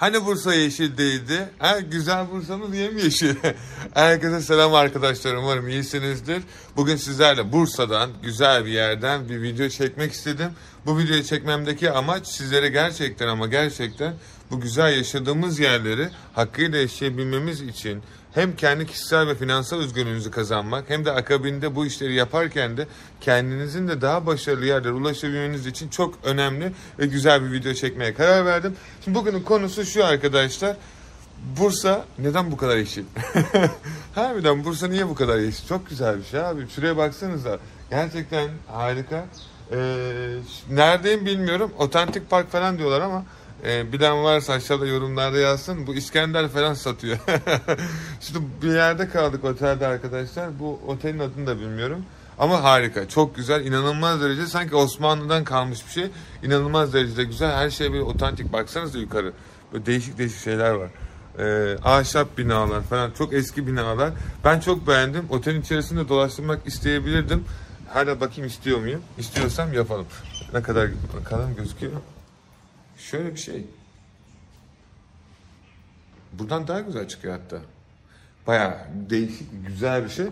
Hani 0.00 0.26
Bursa 0.26 0.54
yeşil 0.54 0.96
değildi? 0.96 1.48
Ha, 1.58 1.80
güzel 1.80 2.30
Bursa'mız 2.30 2.76
yemyeşil. 2.76 3.34
Herkese 3.94 4.40
selam 4.40 4.74
arkadaşlar. 4.74 5.34
Umarım 5.34 5.68
iyisinizdir. 5.68 6.42
Bugün 6.76 6.96
sizlerle 6.96 7.52
Bursa'dan, 7.52 8.10
güzel 8.22 8.64
bir 8.64 8.70
yerden 8.70 9.28
bir 9.28 9.42
video 9.42 9.68
çekmek 9.68 10.12
istedim. 10.12 10.50
Bu 10.86 10.98
videoyu 10.98 11.24
çekmemdeki 11.24 11.90
amaç 11.90 12.26
sizlere 12.26 12.68
gerçekten 12.68 13.28
ama 13.28 13.46
gerçekten 13.46 14.14
bu 14.50 14.60
güzel 14.60 14.96
yaşadığımız 14.96 15.58
yerleri 15.58 16.08
hakkıyla 16.34 16.78
yaşayabilmemiz 16.78 17.60
için 17.60 18.02
hem 18.34 18.56
kendi 18.56 18.86
kişisel 18.86 19.26
ve 19.26 19.34
finansal 19.34 19.78
özgürlüğünüzü 19.78 20.30
kazanmak 20.30 20.90
hem 20.90 21.04
de 21.04 21.12
akabinde 21.12 21.74
bu 21.74 21.86
işleri 21.86 22.14
yaparken 22.14 22.76
de 22.76 22.86
kendinizin 23.20 23.88
de 23.88 24.00
daha 24.00 24.26
başarılı 24.26 24.66
yerlere 24.66 24.92
ulaşabilmeniz 24.92 25.66
için 25.66 25.88
çok 25.88 26.14
önemli 26.24 26.72
ve 26.98 27.06
güzel 27.06 27.44
bir 27.44 27.52
video 27.52 27.74
çekmeye 27.74 28.14
karar 28.14 28.46
verdim. 28.46 28.76
Şimdi 29.04 29.18
bugünün 29.18 29.42
konusu 29.42 29.84
şu 29.84 30.04
arkadaşlar. 30.04 30.76
Bursa 31.60 32.04
neden 32.18 32.52
bu 32.52 32.56
kadar 32.56 32.76
yeşil? 32.76 33.04
Harbiden 34.14 34.64
Bursa 34.64 34.88
niye 34.88 35.08
bu 35.08 35.14
kadar 35.14 35.38
yeşil? 35.38 35.68
Çok 35.68 35.88
güzel 35.88 36.18
bir 36.18 36.24
şey 36.24 36.40
abi. 36.40 36.68
Şuraya 36.68 36.96
baksanıza. 36.96 37.58
Gerçekten 37.90 38.48
harika. 38.66 39.24
Ee, 39.72 39.76
neredeyim 40.70 41.26
bilmiyorum. 41.26 41.72
Otantik 41.78 42.30
park 42.30 42.52
falan 42.52 42.78
diyorlar 42.78 43.00
ama 43.00 43.24
e, 43.66 43.92
bilen 43.92 44.24
varsa 44.24 44.52
aşağıda 44.52 44.86
yorumlarda 44.86 45.38
yazsın. 45.38 45.86
Bu 45.86 45.94
İskender 45.94 46.48
falan 46.48 46.74
satıyor. 46.74 47.18
Şimdi 48.20 48.38
bir 48.62 48.74
yerde 48.74 49.08
kaldık 49.08 49.44
otelde 49.44 49.86
arkadaşlar. 49.86 50.58
Bu 50.58 50.80
otelin 50.86 51.18
adını 51.18 51.46
da 51.46 51.60
bilmiyorum. 51.60 52.04
Ama 52.38 52.62
harika. 52.62 53.08
Çok 53.08 53.36
güzel. 53.36 53.66
inanılmaz 53.66 54.22
derecede 54.22 54.46
sanki 54.46 54.76
Osmanlı'dan 54.76 55.44
kalmış 55.44 55.86
bir 55.86 55.92
şey. 55.92 56.10
İnanılmaz 56.42 56.92
derecede 56.92 57.24
güzel. 57.24 57.52
Her 57.52 57.70
şey 57.70 57.92
bir 57.92 58.00
otantik. 58.00 58.52
Baksanıza 58.52 58.98
yukarı. 58.98 59.32
Böyle 59.72 59.86
değişik 59.86 60.18
değişik 60.18 60.40
şeyler 60.40 60.70
var. 60.70 60.90
Ee, 61.38 61.76
ahşap 61.84 62.38
binalar 62.38 62.82
falan. 62.82 63.10
Çok 63.10 63.32
eski 63.32 63.66
binalar. 63.66 64.10
Ben 64.44 64.60
çok 64.60 64.86
beğendim. 64.88 65.26
Otelin 65.30 65.60
içerisinde 65.60 66.08
dolaştırmak 66.08 66.66
isteyebilirdim. 66.66 67.44
Hala 67.88 68.20
bakayım 68.20 68.46
istiyor 68.46 68.78
muyum? 68.78 69.00
İstiyorsam 69.18 69.72
yapalım. 69.72 70.06
Ne 70.54 70.62
kadar 70.62 70.88
bakalım 71.20 71.56
gözüküyor. 71.56 71.92
Şöyle 73.00 73.34
bir 73.34 73.40
şey. 73.40 73.64
Buradan 76.32 76.68
daha 76.68 76.80
güzel 76.80 77.08
çıkıyor 77.08 77.40
hatta. 77.40 77.60
Bayağı 78.46 78.78
değişik, 79.10 79.66
güzel 79.66 80.04
bir 80.04 80.08
şey. 80.08 80.26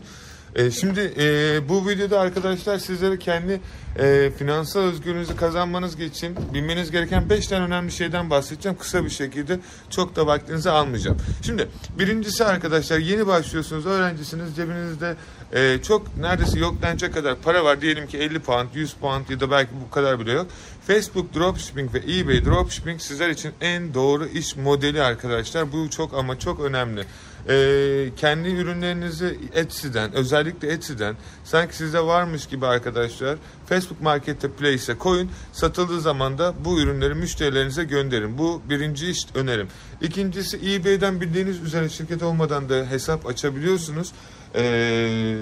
E, 0.59 0.71
şimdi 0.71 1.13
e, 1.19 1.61
bu 1.69 1.89
videoda 1.89 2.21
arkadaşlar 2.21 2.79
sizlere 2.79 3.19
kendi 3.19 3.61
e, 3.99 4.31
finansal 4.39 4.81
özgürlüğünüzü 4.81 5.37
kazanmanız 5.37 6.01
için 6.01 6.37
bilmeniz 6.55 6.91
gereken 6.91 7.31
5 7.31 7.47
tane 7.47 7.65
önemli 7.65 7.93
şeyden 7.93 8.31
bahsedeceğim. 8.31 8.79
Kısa 8.79 9.05
bir 9.05 9.11
şekilde 9.11 9.61
çok 9.91 10.17
da 10.17 10.27
vaktinizi 10.27 10.71
almayacağım. 10.71 11.17
Şimdi 11.43 11.69
birincisi 11.99 12.45
arkadaşlar 12.45 12.99
yeni 12.99 13.27
başlıyorsunuz, 13.27 13.87
öğrencisiniz, 13.87 14.57
cebinizde 14.57 15.17
e, 15.53 15.79
çok 15.83 16.17
neredeyse 16.17 16.59
yok 16.59 16.83
denecek 16.83 17.15
kadar 17.15 17.37
para 17.37 17.65
var. 17.65 17.81
Diyelim 17.81 18.07
ki 18.07 18.19
50 18.19 18.39
pound, 18.39 18.69
100 18.75 18.93
pound 18.93 19.29
ya 19.29 19.41
da 19.41 19.51
belki 19.51 19.71
bu 19.87 19.91
kadar 19.91 20.21
bile 20.21 20.33
yok. 20.33 20.47
Facebook 20.87 21.35
dropshipping 21.35 21.95
ve 21.95 21.99
eBay 21.99 22.45
dropshipping 22.45 23.01
sizler 23.01 23.29
için 23.29 23.53
en 23.61 23.95
doğru 23.95 24.27
iş 24.27 24.57
modeli 24.57 25.03
arkadaşlar. 25.03 25.73
Bu 25.73 25.91
çok 25.91 26.15
ama 26.15 26.39
çok 26.39 26.61
önemli. 26.61 27.05
Ee, 27.49 28.09
kendi 28.17 28.49
ürünlerinizi 28.49 29.39
Etsy'den 29.55 30.13
özellikle 30.13 30.69
Etsy'den 30.69 31.17
sanki 31.45 31.77
sizde 31.77 32.01
varmış 32.01 32.47
gibi 32.47 32.67
arkadaşlar 32.67 33.39
Facebook 33.67 34.01
Marketplace'e 34.03 34.99
koyun. 34.99 35.31
Satıldığı 35.53 36.01
zaman 36.01 36.39
da 36.39 36.55
bu 36.65 36.81
ürünleri 36.81 37.15
müşterilerinize 37.15 37.85
gönderin. 37.85 38.39
Bu 38.39 38.63
birinci 38.71 39.11
iş 39.11 39.27
önerim. 39.35 39.69
İkincisi 40.01 40.57
eBay'den 40.57 41.21
bildiğiniz 41.21 41.63
üzere 41.63 41.89
şirket 41.89 42.23
olmadan 42.23 42.69
da 42.69 42.87
hesap 42.91 43.27
açabiliyorsunuz. 43.27 44.13
Ee, 44.55 45.37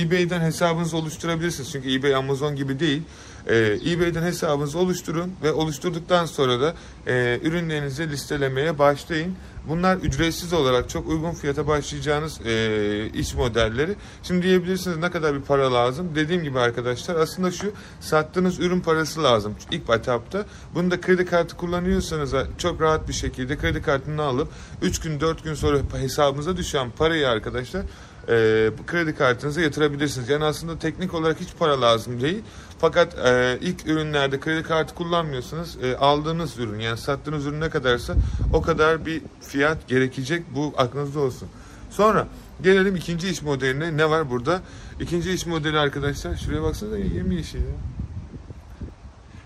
eBay'den 0.00 0.40
hesabınızı 0.40 0.96
oluşturabilirsiniz. 0.96 1.72
Çünkü 1.72 1.94
eBay 1.94 2.14
Amazon 2.14 2.56
gibi 2.56 2.80
değil. 2.80 3.02
Ee, 3.46 3.78
eBay'den 3.86 4.22
hesabınızı 4.22 4.78
oluşturun 4.78 5.32
ve 5.42 5.52
oluşturduktan 5.52 6.26
sonra 6.26 6.60
da 6.60 6.74
e, 7.06 7.38
ürünlerinizi 7.42 8.10
listelemeye 8.10 8.78
başlayın. 8.78 9.34
Bunlar 9.68 9.96
ücretsiz 9.96 10.52
olarak 10.52 10.88
çok 10.88 11.08
uygun 11.08 11.32
fiyata 11.32 11.66
başlayacağınız 11.66 12.40
e, 12.46 13.10
iş 13.14 13.34
modelleri. 13.34 13.94
Şimdi 14.22 14.42
diyebilirsiniz 14.42 14.96
ne 14.96 15.10
kadar 15.10 15.34
bir 15.34 15.40
para 15.40 15.72
lazım. 15.72 16.10
Dediğim 16.14 16.42
gibi 16.42 16.58
arkadaşlar 16.58 17.16
aslında 17.16 17.50
şu 17.50 17.72
sattığınız 18.00 18.60
ürün 18.60 18.80
parası 18.80 19.22
lazım 19.22 19.54
ilk 19.70 19.90
etapta. 19.90 20.46
Bunu 20.74 20.90
da 20.90 21.00
kredi 21.00 21.26
kartı 21.26 21.56
kullanıyorsanız 21.56 22.34
çok 22.58 22.80
rahat 22.80 23.08
bir 23.08 23.12
şekilde 23.12 23.58
kredi 23.58 23.82
kartını 23.82 24.22
alıp 24.22 24.48
3 24.82 25.00
gün 25.00 25.20
4 25.20 25.44
gün 25.44 25.54
sonra 25.54 25.78
hesabınıza 25.92 26.56
düşen 26.56 26.90
parayı 26.90 27.28
arkadaşlar 27.28 27.82
e, 28.28 28.70
kredi 28.86 29.14
kartınıza 29.14 29.60
yatırabilirsiniz. 29.60 30.28
Yani 30.28 30.44
aslında 30.44 30.78
teknik 30.78 31.14
olarak 31.14 31.40
hiç 31.40 31.48
para 31.58 31.80
lazım 31.80 32.20
değil. 32.20 32.42
Fakat 32.78 33.18
e, 33.18 33.58
ilk 33.60 33.86
ürünlerde 33.86 34.40
kredi 34.40 34.62
kartı 34.62 34.94
kullanmıyorsanız 34.94 35.78
e, 35.82 35.96
aldığınız 35.96 36.58
ürün 36.58 36.78
yani 36.78 36.98
sattığınız 36.98 37.46
ürün 37.46 37.60
ne 37.60 37.70
kadarsa 37.70 38.14
o 38.52 38.62
kadar 38.62 39.06
bir 39.06 39.22
fiyat 39.40 39.88
gerekecek. 39.88 40.42
Bu 40.54 40.74
aklınızda 40.76 41.20
olsun. 41.20 41.48
Sonra 41.90 42.28
gelelim 42.62 42.96
ikinci 42.96 43.28
iş 43.28 43.42
modeline. 43.42 43.96
Ne 43.96 44.10
var 44.10 44.30
burada? 44.30 44.62
İkinci 45.00 45.32
iş 45.32 45.46
modeli 45.46 45.78
arkadaşlar. 45.78 46.36
Şuraya 46.36 46.62
baksanıza 46.62 46.98
yemyeşil 46.98 47.58
ya. 47.58 47.74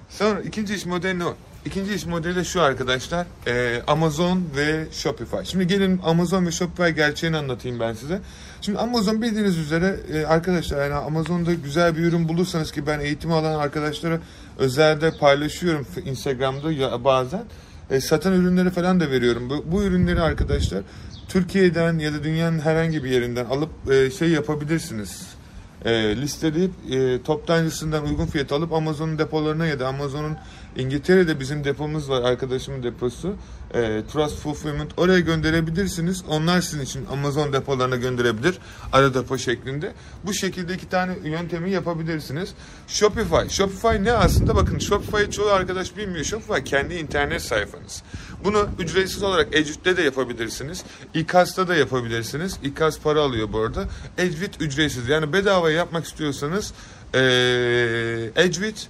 Sonra 0.08 0.40
ikinci 0.40 0.74
iş 0.74 0.86
modeli 0.86 1.18
ne? 1.18 1.24
İkinci 1.66 1.94
iş 1.94 2.06
modeli 2.06 2.44
şu 2.44 2.62
arkadaşlar. 2.62 3.26
E, 3.46 3.82
Amazon 3.86 4.44
ve 4.56 4.86
Shopify. 4.92 5.36
Şimdi 5.44 5.66
gelin 5.66 6.00
Amazon 6.04 6.46
ve 6.46 6.50
Shopify 6.50 6.88
gerçeğini 6.88 7.36
anlatayım 7.36 7.80
ben 7.80 7.92
size. 7.92 8.20
Şimdi 8.60 8.78
Amazon 8.78 9.22
bildiğiniz 9.22 9.58
üzere 9.58 9.96
e, 10.12 10.24
arkadaşlar 10.24 10.82
yani 10.82 10.94
Amazon'da 10.94 11.54
güzel 11.54 11.96
bir 11.96 12.02
ürün 12.02 12.28
bulursanız 12.28 12.72
ki 12.72 12.86
ben 12.86 13.00
eğitimi 13.00 13.34
alan 13.34 13.58
arkadaşlara 13.58 14.18
özelde 14.58 15.10
paylaşıyorum 15.18 15.86
Instagram'da 16.04 16.72
ya 16.72 17.04
bazen. 17.04 17.44
E, 17.90 18.00
satan 18.00 18.32
ürünleri 18.32 18.70
falan 18.70 19.00
da 19.00 19.10
veriyorum. 19.10 19.50
Bu, 19.50 19.64
bu 19.72 19.82
ürünleri 19.82 20.20
arkadaşlar 20.20 20.82
Türkiye'den 21.28 21.98
ya 21.98 22.12
da 22.12 22.24
dünyanın 22.24 22.58
herhangi 22.58 23.04
bir 23.04 23.10
yerinden 23.10 23.44
alıp 23.44 23.70
e, 23.90 24.10
şey 24.10 24.28
yapabilirsiniz 24.28 25.37
e, 25.84 26.16
listeleyip 26.16 26.70
e, 26.90 27.22
toptancısından 27.22 28.06
uygun 28.06 28.26
fiyat 28.26 28.52
alıp 28.52 28.72
Amazon'un 28.72 29.18
depolarına 29.18 29.66
ya 29.66 29.80
da 29.80 29.88
Amazon'un 29.88 30.36
İngiltere'de 30.76 31.40
bizim 31.40 31.64
depomuz 31.64 32.10
var 32.10 32.22
arkadaşımın 32.22 32.82
deposu 32.82 33.34
e, 33.74 34.02
Trust 34.12 34.38
Fulfillment 34.38 34.90
oraya 34.96 35.20
gönderebilirsiniz. 35.20 36.24
Onlar 36.28 36.60
sizin 36.60 36.80
için 36.80 37.06
Amazon 37.12 37.52
depolarına 37.52 37.96
gönderebilir 37.96 38.58
ara 38.92 39.14
depo 39.14 39.38
şeklinde. 39.38 39.92
Bu 40.24 40.34
şekilde 40.34 40.74
iki 40.74 40.88
tane 40.88 41.12
yöntemi 41.24 41.70
yapabilirsiniz. 41.70 42.54
Shopify. 42.88 43.48
Shopify 43.48 44.04
ne 44.04 44.12
aslında? 44.12 44.56
Bakın 44.56 44.78
Shopify 44.78 45.30
çoğu 45.30 45.48
arkadaş 45.48 45.96
bilmiyor. 45.96 46.24
Shopify 46.24 46.64
kendi 46.64 46.94
internet 46.94 47.42
sayfanız. 47.42 48.02
Bunu 48.44 48.68
ücretsiz 48.78 49.22
olarak 49.22 49.56
Edge'de 49.56 49.96
de 49.96 50.02
yapabilirsiniz. 50.02 50.84
İKAS'ta 51.14 51.68
da 51.68 51.74
yapabilirsiniz. 51.74 52.58
İKAS 52.62 52.98
para 52.98 53.20
alıyor 53.20 53.48
bu 53.52 53.58
arada. 53.58 53.84
Edgewit 54.18 54.62
ücretsiz. 54.62 55.08
Yani 55.08 55.32
bedava 55.32 55.70
yapmak 55.70 56.04
istiyorsanız 56.04 56.72
e, 57.14 57.20
Edgewit 58.36 58.88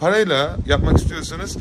parayla 0.00 0.56
yapmak 0.66 0.98
istiyorsanız 0.98 1.56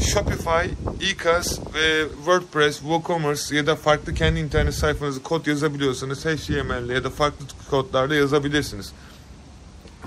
Shopify, 0.00 0.70
eCas 1.00 1.58
ve 1.74 2.08
WordPress, 2.16 2.78
WooCommerce 2.78 3.56
ya 3.56 3.66
da 3.66 3.76
farklı 3.76 4.14
kendi 4.14 4.40
internet 4.40 4.74
sayfanızı 4.74 5.22
kod 5.22 5.46
yazabiliyorsanız 5.46 6.24
HTML 6.24 6.90
ya 6.90 7.04
da 7.04 7.10
farklı 7.10 7.46
kodlarla 7.70 8.14
yazabilirsiniz. 8.14 8.92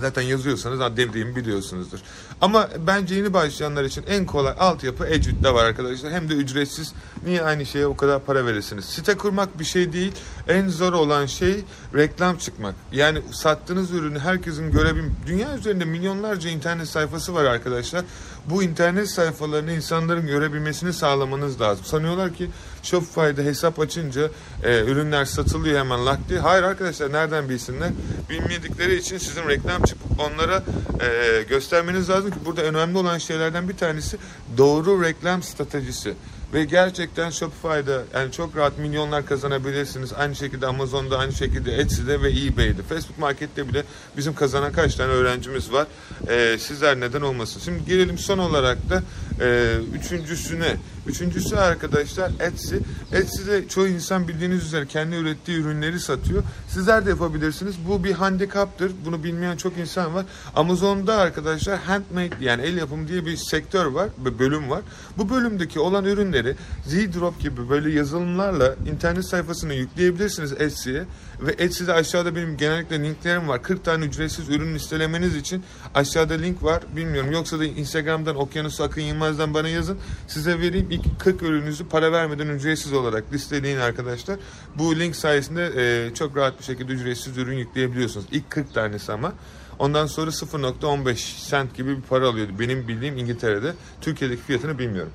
Zaten 0.01 0.21
yazıyorsanız 0.21 0.97
dediğimi 0.97 1.35
biliyorsunuzdur. 1.35 1.99
Ama 2.41 2.69
bence 2.87 3.15
yeni 3.15 3.33
başlayanlar 3.33 3.83
için 3.83 4.03
en 4.07 4.25
kolay 4.25 4.53
altyapı 4.59 5.05
Edge'de 5.05 5.53
var 5.53 5.65
arkadaşlar. 5.65 6.11
Hem 6.11 6.29
de 6.29 6.33
ücretsiz. 6.33 6.93
Niye 7.25 7.41
aynı 7.41 7.65
şeye 7.65 7.87
o 7.87 7.95
kadar 7.95 8.23
para 8.23 8.45
verirsiniz? 8.45 8.85
Site 8.85 9.17
kurmak 9.17 9.59
bir 9.59 9.63
şey 9.63 9.93
değil. 9.93 10.11
En 10.47 10.67
zor 10.67 10.93
olan 10.93 11.25
şey 11.25 11.63
reklam 11.95 12.37
çıkmak. 12.37 12.75
Yani 12.91 13.21
sattığınız 13.31 13.91
ürünü 13.91 14.19
herkesin 14.19 14.71
görebilmesi. 14.71 15.15
Dünya 15.27 15.57
üzerinde 15.57 15.85
milyonlarca 15.85 16.49
internet 16.49 16.87
sayfası 16.87 17.33
var 17.33 17.45
arkadaşlar. 17.45 18.05
Bu 18.49 18.63
internet 18.63 19.09
sayfalarını 19.09 19.71
insanların 19.73 20.27
görebilmesini 20.27 20.93
sağlamanız 20.93 21.61
lazım. 21.61 21.85
Sanıyorlar 21.85 22.33
ki 22.33 22.49
Shopify'da 22.83 23.41
hesap 23.41 23.79
açınca 23.79 24.29
e, 24.63 24.83
ürünler 24.83 25.25
satılıyor 25.25 25.79
hemen 25.79 26.05
lak 26.05 26.19
diye. 26.29 26.39
Hayır 26.39 26.63
arkadaşlar 26.63 27.13
nereden 27.13 27.49
bilsinler? 27.49 27.89
Bilmedikleri 28.29 28.95
için 28.95 29.17
sizin 29.17 29.47
reklam 29.47 29.83
çıkıp 29.83 30.19
onlara 30.19 30.63
e, 31.01 31.41
göstermeniz 31.43 32.09
lazım 32.09 32.31
ki 32.31 32.37
burada 32.45 32.61
önemli 32.61 32.97
olan 32.97 33.17
şeylerden 33.17 33.69
bir 33.69 33.77
tanesi 33.77 34.17
doğru 34.57 35.03
reklam 35.03 35.43
stratejisi. 35.43 36.13
Ve 36.53 36.63
gerçekten 36.63 37.29
Shopify'da 37.29 38.03
yani 38.13 38.31
çok 38.31 38.57
rahat 38.57 38.77
milyonlar 38.77 39.25
kazanabilirsiniz. 39.25 40.13
Aynı 40.13 40.35
şekilde 40.35 40.67
Amazon'da, 40.67 41.17
aynı 41.17 41.33
şekilde 41.33 41.75
Etsy'de 41.75 42.21
ve 42.21 42.29
eBay'de. 42.31 42.83
Facebook 42.83 43.19
Market'te 43.19 43.67
bile 43.67 43.83
bizim 44.17 44.35
kazanan 44.35 44.71
kaç 44.71 44.95
tane 44.95 45.11
öğrencimiz 45.11 45.73
var. 45.73 45.87
Ee, 46.29 46.57
sizler 46.59 46.99
neden 46.99 47.21
olmasın? 47.21 47.61
Şimdi 47.65 47.85
gelelim 47.85 48.17
son 48.17 48.37
olarak 48.37 48.89
da 48.89 49.03
e, 49.41 49.77
üçüncüsüne. 49.95 50.77
Üçüncüsü 51.07 51.55
arkadaşlar 51.55 52.31
Etsy. 52.39 52.75
Etsy'de 53.11 53.67
çoğu 53.67 53.87
insan 53.87 54.27
bildiğiniz 54.27 54.63
üzere 54.65 54.85
kendi 54.85 55.15
ürettiği 55.15 55.57
ürünleri 55.57 55.99
satıyor. 55.99 56.43
Sizler 56.67 57.05
de 57.05 57.09
yapabilirsiniz. 57.09 57.75
Bu 57.87 58.03
bir 58.03 58.11
handikaptır. 58.11 58.91
Bunu 59.05 59.23
bilmeyen 59.23 59.57
çok 59.57 59.77
insan 59.77 60.13
var. 60.13 60.25
Amazon'da 60.55 61.15
arkadaşlar 61.15 61.79
handmade 61.79 62.35
yani 62.41 62.61
el 62.61 62.77
yapımı 62.77 63.07
diye 63.07 63.25
bir 63.25 63.37
sektör 63.37 63.85
var, 63.85 64.09
bir 64.17 64.39
bölüm 64.39 64.69
var. 64.69 64.81
Bu 65.17 65.29
bölümdeki 65.29 65.79
olan 65.79 66.05
ürünleri 66.05 66.55
Z-Drop 66.85 67.39
gibi 67.39 67.69
böyle 67.69 67.91
yazılımlarla 67.91 68.75
internet 68.91 69.25
sayfasına 69.25 69.73
yükleyebilirsiniz 69.73 70.53
Etsy'ye. 70.53 71.03
Ve 71.41 71.55
Etsy'de 71.57 71.93
aşağıda 71.93 72.35
benim 72.35 72.57
genellikle 72.57 73.03
linklerim 73.03 73.47
var. 73.47 73.63
40 73.63 73.85
tane 73.85 74.05
ücretsiz 74.05 74.49
ürün 74.49 74.75
listelemeniz 74.75 75.35
için 75.35 75.63
aşağıda 75.95 76.33
link 76.33 76.63
var. 76.63 76.83
Bilmiyorum 76.95 77.31
yoksa 77.31 77.59
da 77.59 77.65
Instagram'dan 77.65 78.35
Okyanus 78.35 78.81
Akın 78.81 79.01
Yılmaz'dan 79.31 79.53
bana 79.53 79.69
yazın. 79.69 79.97
Size 80.27 80.59
vereyim 80.59 80.87
ilk 80.91 81.19
40 81.19 81.41
ürününüzü 81.41 81.87
para 81.87 82.11
vermeden 82.11 82.47
ücretsiz 82.47 82.93
olarak 82.93 83.33
listeleyin 83.33 83.77
arkadaşlar. 83.77 84.39
Bu 84.75 84.99
link 84.99 85.15
sayesinde 85.15 85.71
e, 85.75 86.13
çok 86.13 86.37
rahat 86.37 86.59
bir 86.59 86.63
şekilde 86.63 86.91
ücretsiz 86.91 87.37
ürün 87.37 87.57
yükleyebiliyorsunuz. 87.57 88.25
İlk 88.31 88.49
40 88.49 88.73
tanesi 88.73 89.11
ama. 89.11 89.33
Ondan 89.79 90.05
sonra 90.05 90.31
0.15 90.31 91.49
cent 91.49 91.75
gibi 91.75 91.97
bir 91.97 92.01
para 92.01 92.27
alıyordu. 92.27 92.51
Benim 92.59 92.87
bildiğim 92.87 93.17
İngiltere'de. 93.17 93.73
Türkiye'deki 94.01 94.41
fiyatını 94.41 94.79
bilmiyorum. 94.79 95.11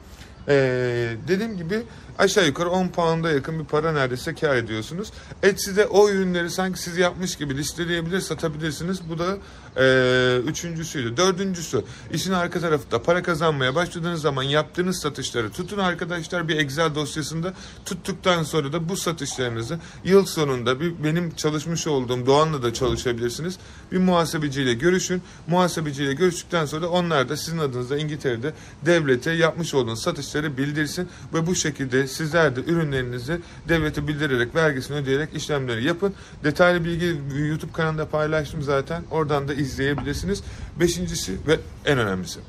Ee, 0.48 1.16
dediğim 1.28 1.56
gibi 1.56 1.82
aşağı 2.18 2.46
yukarı 2.46 2.70
10 2.70 2.88
pound'a 2.88 3.30
yakın 3.30 3.58
bir 3.58 3.64
para 3.64 3.92
neredeyse 3.92 4.34
kar 4.34 4.56
ediyorsunuz. 4.56 5.12
Etsy'de 5.42 5.86
o 5.86 6.10
ürünleri 6.10 6.50
sanki 6.50 6.82
siz 6.82 6.96
yapmış 6.96 7.36
gibi 7.36 7.56
listeleyebilir, 7.56 8.20
satabilirsiniz. 8.20 9.00
Bu 9.08 9.18
da 9.18 9.36
e, 9.76 10.40
üçüncüsüydü. 10.46 11.16
Dördüncüsü, 11.16 11.84
işin 12.12 12.32
arka 12.32 12.60
tarafında 12.60 13.02
para 13.02 13.22
kazanmaya 13.22 13.74
başladığınız 13.74 14.20
zaman 14.20 14.42
yaptığınız 14.42 15.00
satışları 15.00 15.50
tutun 15.50 15.78
arkadaşlar 15.78 16.48
bir 16.48 16.56
Excel 16.56 16.94
dosyasında 16.94 17.54
tuttuktan 17.84 18.42
sonra 18.42 18.72
da 18.72 18.88
bu 18.88 18.96
satışlarınızı 18.96 19.78
yıl 20.04 20.26
sonunda 20.26 20.80
bir 20.80 21.04
benim 21.04 21.34
çalışmış 21.34 21.86
olduğum 21.86 22.26
Doğan'la 22.26 22.62
da 22.62 22.74
çalışabilirsiniz. 22.74 23.58
Bir 23.92 23.98
muhasebeciyle 23.98 24.74
görüşün. 24.74 25.22
Muhasebeciyle 25.46 26.12
görüştükten 26.12 26.66
sonra 26.66 26.88
onlar 26.88 27.28
da 27.28 27.36
sizin 27.36 27.58
adınıza 27.58 27.96
İngiltere'de 27.96 28.52
devlete 28.86 29.30
yapmış 29.30 29.74
olduğunuz 29.74 30.02
satışları 30.02 30.56
bildirsin 30.56 31.08
ve 31.34 31.46
bu 31.46 31.54
şekilde 31.54 32.05
sizler 32.08 32.56
de 32.56 32.60
ürünlerinizi 32.60 33.40
devlete 33.68 34.08
bildirerek 34.08 34.54
vergisini 34.54 34.96
ödeyerek 34.96 35.34
işlemleri 35.34 35.84
yapın. 35.84 36.14
Detaylı 36.44 36.84
bilgi 36.84 37.20
YouTube 37.38 37.72
kanalında 37.72 38.08
paylaştım 38.08 38.62
zaten. 38.62 39.02
Oradan 39.10 39.48
da 39.48 39.54
izleyebilirsiniz. 39.54 40.42
Beşincisi 40.80 41.36
ve 41.46 41.58
en 41.84 41.98
önemlisi. 41.98 42.40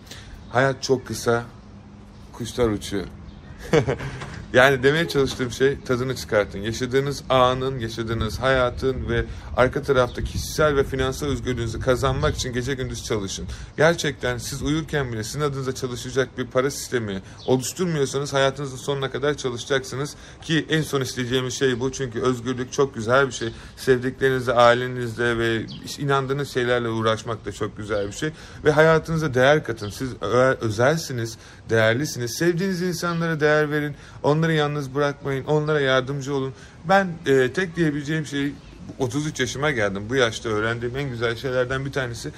Hayat 0.50 0.84
çok 0.84 1.08
kısa. 1.08 1.44
Kuşlar 2.34 2.70
uçuyor. 2.70 3.06
yani 4.54 4.84
demeye 4.84 5.08
çalıştığım 5.08 5.52
şey 5.52 5.78
tadını 5.86 6.16
çıkartın. 6.16 6.60
Yaşadığınız 6.60 7.24
anın, 7.30 7.80
yaşadığınız 7.80 8.40
hayatın 8.40 9.10
ve 9.10 9.26
arka 9.58 9.82
tarafta 9.82 10.24
kişisel 10.24 10.76
ve 10.76 10.84
finansal 10.84 11.28
özgürlüğünüzü 11.28 11.80
kazanmak 11.80 12.36
için 12.36 12.54
gece 12.54 12.74
gündüz 12.74 13.04
çalışın. 13.04 13.46
Gerçekten 13.78 14.38
siz 14.38 14.62
uyurken 14.62 15.14
bile 15.14 15.24
sizin 15.24 15.42
adınıza 15.42 15.76
çalışacak 15.76 16.38
bir 16.38 16.48
para 16.48 16.72
sistemi 16.72 17.22
oluşturmuyorsanız 17.46 18.34
hayatınızın 18.34 18.78
sonuna 18.78 19.12
kadar 19.12 19.34
çalışacaksınız. 19.34 20.16
Ki 20.42 20.66
en 20.70 20.82
son 20.82 21.02
isteyeceğimiz 21.02 21.54
şey 21.54 21.80
bu. 21.80 21.92
Çünkü 21.92 22.22
özgürlük 22.22 22.74
çok 22.74 22.96
güzel 22.96 23.28
bir 23.28 23.32
şey. 23.32 23.50
Sevdiklerinizle, 23.78 24.54
ailenizle 24.54 25.38
ve 25.38 25.66
inandığınız 26.00 26.50
şeylerle 26.50 26.90
uğraşmak 26.90 27.46
da 27.46 27.52
çok 27.52 27.78
güzel 27.78 28.08
bir 28.08 28.12
şey. 28.12 28.30
Ve 28.66 28.72
hayatınıza 28.72 29.34
değer 29.34 29.64
katın. 29.64 29.90
Siz 29.90 30.10
özelsiniz, 30.62 31.38
değerlisiniz. 31.70 32.38
Sevdiğiniz 32.38 32.82
insanlara 32.82 33.40
değer 33.40 33.72
verin. 33.72 33.96
Onları 34.38 34.54
yalnız 34.54 34.96
bırakmayın. 34.96 35.46
Onlara 35.46 35.82
yardımcı 35.82 36.36
olun. 36.36 36.54
Ben 36.86 37.08
e, 37.26 37.54
tek 37.54 37.76
diyebileceğim 37.76 38.26
şey 38.26 38.54
33 39.00 39.40
yaşıma 39.40 39.72
geldim. 39.72 40.04
Bu 40.10 40.16
yaşta 40.16 40.50
öğrendiğim 40.50 40.98
en 40.98 41.10
güzel 41.10 41.36
şeylerden 41.36 41.86
bir 41.86 41.92
tanesi 41.92 42.32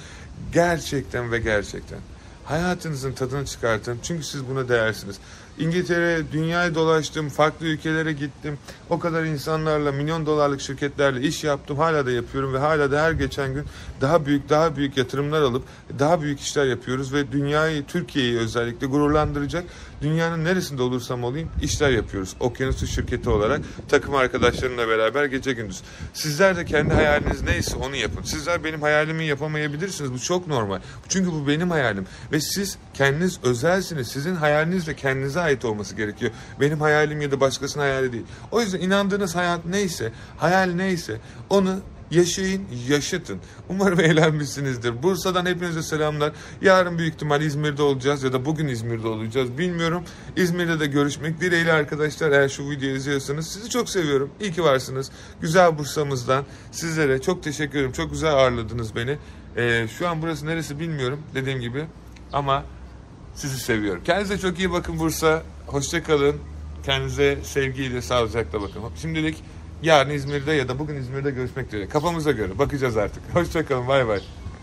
gerçekten 0.52 1.32
ve 1.32 1.38
gerçekten 1.38 1.98
hayatınızın 2.44 3.12
tadını 3.12 3.46
çıkartın. 3.46 3.98
Çünkü 4.02 4.24
siz 4.24 4.48
buna 4.48 4.68
değersiniz. 4.68 5.16
İngiltere, 5.58 6.32
dünyayı 6.32 6.74
dolaştım, 6.74 7.28
farklı 7.28 7.66
ülkelere 7.66 8.12
gittim. 8.12 8.58
O 8.90 8.98
kadar 8.98 9.24
insanlarla, 9.24 9.92
milyon 9.92 10.26
dolarlık 10.26 10.60
şirketlerle 10.60 11.20
iş 11.20 11.44
yaptım. 11.44 11.78
Hala 11.78 12.06
da 12.06 12.10
yapıyorum 12.10 12.54
ve 12.54 12.58
hala 12.58 12.90
da 12.92 13.02
her 13.02 13.12
geçen 13.12 13.54
gün 13.54 13.64
daha 14.00 14.26
büyük, 14.26 14.48
daha 14.48 14.76
büyük 14.76 14.96
yatırımlar 14.96 15.42
alıp 15.42 15.62
daha 15.98 16.22
büyük 16.22 16.40
işler 16.40 16.66
yapıyoruz 16.66 17.12
ve 17.12 17.32
dünyayı, 17.32 17.86
Türkiye'yi 17.86 18.38
özellikle 18.38 18.86
gururlandıracak 18.86 19.64
dünyanın 20.02 20.44
neresinde 20.44 20.82
olursam 20.82 21.24
olayım 21.24 21.50
işler 21.62 21.90
yapıyoruz. 21.90 22.36
Okyanusu 22.40 22.86
şirketi 22.86 23.30
olarak 23.30 23.60
takım 23.88 24.14
arkadaşlarımla 24.14 24.88
beraber 24.88 25.24
gece 25.24 25.52
gündüz. 25.52 25.82
Sizler 26.12 26.56
de 26.56 26.64
kendi 26.64 26.94
hayaliniz 26.94 27.42
neyse 27.42 27.76
onu 27.76 27.96
yapın. 27.96 28.22
Sizler 28.22 28.64
benim 28.64 28.82
hayalimi 28.82 29.24
yapamayabilirsiniz. 29.24 30.12
Bu 30.12 30.18
çok 30.20 30.46
normal. 30.46 30.80
Çünkü 31.08 31.32
bu 31.32 31.48
benim 31.48 31.70
hayalim. 31.70 32.06
Ve 32.32 32.40
siz 32.40 32.78
kendiniz 32.94 33.40
özelsiniz. 33.42 34.08
Sizin 34.08 34.34
hayaliniz 34.34 34.88
ve 34.88 34.94
kendinize 34.94 35.40
ait 35.50 35.64
olması 35.64 35.96
gerekiyor. 35.96 36.32
Benim 36.60 36.80
hayalim 36.80 37.20
ya 37.20 37.30
da 37.30 37.40
başkasının 37.40 37.82
hayali 37.82 38.12
değil. 38.12 38.24
O 38.50 38.60
yüzden 38.60 38.80
inandığınız 38.80 39.36
hayat 39.36 39.66
neyse, 39.66 40.12
hayal 40.36 40.70
neyse 40.70 41.16
onu 41.50 41.80
Yaşayın, 42.10 42.66
yaşatın. 42.88 43.38
Umarım 43.68 44.00
eğlenmişsinizdir. 44.10 45.02
Bursa'dan 45.02 45.46
hepinize 45.46 45.82
selamlar. 45.82 46.32
Yarın 46.62 46.98
büyük 46.98 47.14
ihtimal 47.14 47.42
İzmir'de 47.42 47.82
olacağız 47.82 48.22
ya 48.22 48.32
da 48.32 48.44
bugün 48.44 48.68
İzmir'de 48.68 49.08
olacağız. 49.08 49.58
Bilmiyorum. 49.58 50.04
İzmir'de 50.36 50.80
de 50.80 50.86
görüşmek 50.86 51.40
dileğiyle 51.40 51.72
arkadaşlar. 51.72 52.30
Eğer 52.30 52.48
şu 52.48 52.70
videoyu 52.70 52.96
izliyorsanız 52.96 53.48
sizi 53.48 53.70
çok 53.70 53.90
seviyorum. 53.90 54.30
İyi 54.40 54.52
ki 54.52 54.64
varsınız. 54.64 55.10
Güzel 55.40 55.78
Bursa'mızdan 55.78 56.44
sizlere 56.72 57.20
çok 57.20 57.42
teşekkür 57.42 57.78
ederim. 57.78 57.92
Çok 57.92 58.10
güzel 58.10 58.32
ağırladınız 58.32 58.96
beni. 58.96 59.18
Ee, 59.56 59.86
şu 59.98 60.08
an 60.08 60.22
burası 60.22 60.46
neresi 60.46 60.80
bilmiyorum 60.80 61.20
dediğim 61.34 61.60
gibi. 61.60 61.86
Ama 62.32 62.64
sizi 63.34 63.58
seviyorum. 63.58 64.02
Kendinize 64.04 64.38
çok 64.38 64.58
iyi 64.58 64.72
bakın 64.72 64.98
Bursa. 64.98 65.42
Hoşçakalın. 65.66 66.36
Kendinize 66.84 67.38
sevgiyle, 67.42 68.02
sağlıcakla 68.02 68.62
bakın. 68.62 68.82
Şimdilik 68.96 69.36
yarın 69.82 70.10
İzmir'de 70.10 70.52
ya 70.52 70.68
da 70.68 70.78
bugün 70.78 70.96
İzmir'de 70.96 71.30
görüşmek 71.30 71.66
üzere. 71.66 71.88
Kafamıza 71.88 72.30
göre 72.30 72.58
bakacağız 72.58 72.96
artık. 72.96 73.22
Hoşçakalın. 73.34 73.88
Bay 73.88 74.08
bay. 74.08 74.20